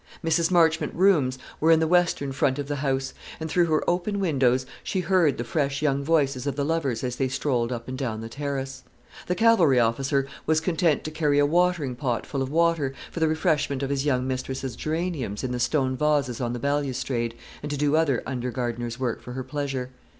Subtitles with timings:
[0.25, 0.49] Mrs.
[0.49, 4.65] Marchmont's rooms were in the western front of the house; and through her open windows
[4.83, 8.19] she heard the fresh young voices of the lovers as they strolled up and down
[8.19, 8.83] the terrace.
[9.27, 13.27] The cavalry officer was content to carry a watering pot full of water, for the
[13.27, 17.77] refreshment of his young mistress's geraniums in the stone vases on the balustrade, and to
[17.77, 19.91] do other under gardener's work for her pleasure.